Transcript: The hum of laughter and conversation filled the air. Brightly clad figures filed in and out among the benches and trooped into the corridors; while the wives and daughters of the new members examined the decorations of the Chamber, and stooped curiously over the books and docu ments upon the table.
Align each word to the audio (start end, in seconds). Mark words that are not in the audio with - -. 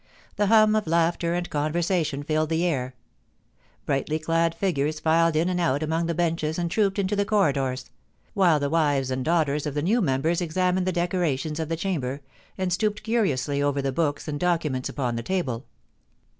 The 0.35 0.47
hum 0.47 0.73
of 0.75 0.87
laughter 0.87 1.35
and 1.35 1.47
conversation 1.47 2.23
filled 2.23 2.49
the 2.49 2.65
air. 2.65 2.95
Brightly 3.85 4.17
clad 4.17 4.55
figures 4.55 4.99
filed 4.99 5.35
in 5.35 5.47
and 5.47 5.61
out 5.61 5.83
among 5.83 6.07
the 6.07 6.15
benches 6.15 6.57
and 6.57 6.71
trooped 6.71 6.97
into 6.97 7.15
the 7.15 7.23
corridors; 7.23 7.91
while 8.33 8.59
the 8.59 8.67
wives 8.71 9.11
and 9.11 9.23
daughters 9.23 9.67
of 9.67 9.75
the 9.75 9.83
new 9.83 10.01
members 10.01 10.41
examined 10.41 10.87
the 10.87 10.91
decorations 10.91 11.59
of 11.59 11.69
the 11.69 11.77
Chamber, 11.77 12.21
and 12.57 12.73
stooped 12.73 13.03
curiously 13.03 13.61
over 13.61 13.79
the 13.79 13.91
books 13.91 14.27
and 14.27 14.39
docu 14.39 14.71
ments 14.71 14.89
upon 14.89 15.17
the 15.17 15.21
table. 15.21 15.67